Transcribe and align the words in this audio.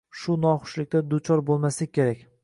Shu 0.19 0.35
noxushlikka 0.45 1.01
duchor 1.11 1.43
bo’lmaslik 1.51 1.93
kerak. 1.99 2.25